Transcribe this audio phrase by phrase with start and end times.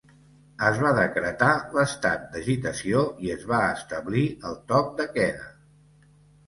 [0.69, 5.51] Es va decretar l'estat d'agitació i es va establir el toc de queda.